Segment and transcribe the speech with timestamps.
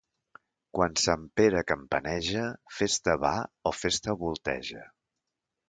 [0.77, 2.47] Quan Sant Pere campaneja,
[2.79, 3.35] festa va
[3.73, 4.85] o festa volteja.